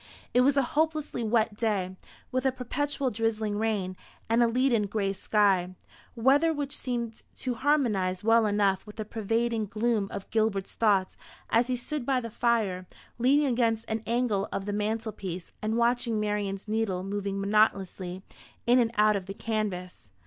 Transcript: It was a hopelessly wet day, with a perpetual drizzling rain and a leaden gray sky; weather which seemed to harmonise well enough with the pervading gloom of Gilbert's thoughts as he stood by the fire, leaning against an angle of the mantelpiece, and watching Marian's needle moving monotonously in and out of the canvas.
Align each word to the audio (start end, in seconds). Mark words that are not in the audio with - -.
It 0.33 0.41
was 0.41 0.57
a 0.57 0.63
hopelessly 0.73 1.21
wet 1.23 1.55
day, 1.55 1.95
with 2.31 2.43
a 2.47 2.51
perpetual 2.51 3.11
drizzling 3.11 3.59
rain 3.59 3.95
and 4.31 4.41
a 4.41 4.47
leaden 4.47 4.87
gray 4.87 5.13
sky; 5.13 5.75
weather 6.15 6.51
which 6.51 6.75
seemed 6.75 7.21
to 7.35 7.53
harmonise 7.53 8.23
well 8.23 8.47
enough 8.47 8.87
with 8.87 8.95
the 8.95 9.05
pervading 9.05 9.67
gloom 9.67 10.07
of 10.09 10.27
Gilbert's 10.31 10.73
thoughts 10.73 11.17
as 11.51 11.67
he 11.67 11.75
stood 11.75 12.03
by 12.03 12.19
the 12.19 12.31
fire, 12.31 12.87
leaning 13.19 13.45
against 13.45 13.85
an 13.87 14.01
angle 14.07 14.49
of 14.51 14.65
the 14.65 14.73
mantelpiece, 14.73 15.51
and 15.61 15.77
watching 15.77 16.19
Marian's 16.19 16.67
needle 16.67 17.03
moving 17.03 17.39
monotonously 17.39 18.23
in 18.65 18.79
and 18.79 18.89
out 18.97 19.15
of 19.15 19.27
the 19.27 19.35
canvas. 19.35 20.09